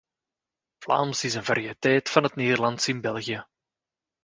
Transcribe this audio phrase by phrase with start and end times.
[0.79, 3.45] Vlaams is een variëteit van het Nederlands in België.